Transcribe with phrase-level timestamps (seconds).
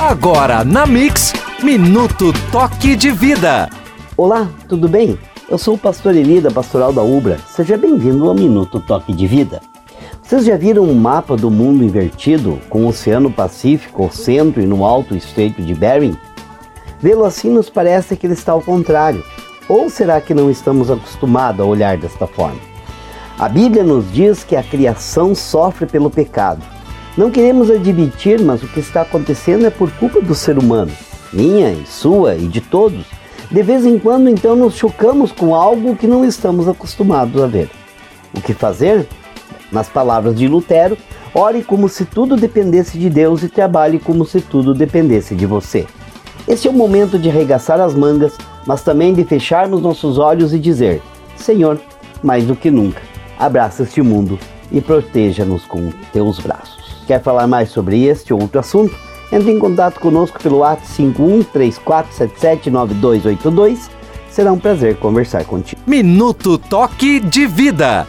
[0.00, 3.68] Agora na Mix, Minuto Toque de Vida.
[4.16, 5.18] Olá, tudo bem?
[5.50, 7.36] Eu sou o pastor Eli da Pastoral da Ubra.
[7.48, 9.60] Seja bem-vindo ao Minuto Toque de Vida.
[10.22, 14.66] Vocês já viram um mapa do mundo invertido, com o Oceano Pacífico ao centro e
[14.66, 16.16] no alto estreito de Bering?
[17.00, 19.24] Vê-lo assim nos parece que ele está ao contrário.
[19.68, 22.60] Ou será que não estamos acostumados a olhar desta forma?
[23.36, 26.77] A Bíblia nos diz que a criação sofre pelo pecado.
[27.18, 30.92] Não queremos admitir, mas o que está acontecendo é por culpa do ser humano,
[31.32, 33.04] minha e sua e de todos.
[33.50, 37.68] De vez em quando, então, nos chocamos com algo que não estamos acostumados a ver.
[38.32, 39.04] O que fazer?
[39.72, 40.96] Nas palavras de Lutero,
[41.34, 45.88] ore como se tudo dependesse de Deus e trabalhe como se tudo dependesse de você.
[46.46, 50.58] Este é o momento de arregaçar as mangas, mas também de fecharmos nossos olhos e
[50.60, 51.02] dizer:
[51.34, 51.80] Senhor,
[52.22, 53.02] mais do que nunca,
[53.36, 54.38] abraça este mundo
[54.70, 56.87] e proteja-nos com teus braços.
[57.08, 58.94] Quer falar mais sobre este ou outro assunto?
[59.32, 61.14] Entre em contato conosco pelo WhatsApp
[61.54, 63.88] 5134779282.
[64.30, 65.80] Será um prazer conversar contigo.
[65.86, 68.06] Minuto Toque de Vida.